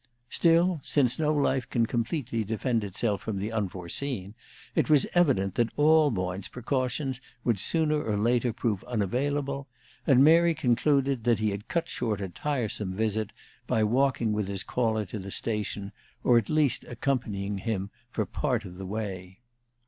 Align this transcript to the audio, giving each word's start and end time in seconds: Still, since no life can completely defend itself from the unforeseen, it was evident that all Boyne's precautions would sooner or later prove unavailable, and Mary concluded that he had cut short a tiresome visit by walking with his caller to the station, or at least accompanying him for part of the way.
Still, 0.31 0.81
since 0.83 1.19
no 1.19 1.31
life 1.31 1.69
can 1.69 1.85
completely 1.85 2.43
defend 2.43 2.83
itself 2.83 3.21
from 3.21 3.37
the 3.37 3.51
unforeseen, 3.51 4.33
it 4.73 4.89
was 4.89 5.05
evident 5.13 5.53
that 5.53 5.69
all 5.75 6.09
Boyne's 6.09 6.47
precautions 6.47 7.21
would 7.43 7.59
sooner 7.59 8.01
or 8.03 8.17
later 8.17 8.51
prove 8.51 8.83
unavailable, 8.85 9.67
and 10.07 10.23
Mary 10.23 10.55
concluded 10.55 11.23
that 11.25 11.37
he 11.37 11.51
had 11.51 11.67
cut 11.67 11.87
short 11.87 12.19
a 12.19 12.29
tiresome 12.29 12.95
visit 12.95 13.29
by 13.67 13.83
walking 13.83 14.33
with 14.33 14.47
his 14.47 14.63
caller 14.63 15.05
to 15.05 15.19
the 15.19 15.29
station, 15.29 15.91
or 16.23 16.39
at 16.39 16.49
least 16.49 16.83
accompanying 16.85 17.59
him 17.59 17.91
for 18.09 18.25
part 18.25 18.65
of 18.65 18.79
the 18.79 18.87
way. 18.87 19.39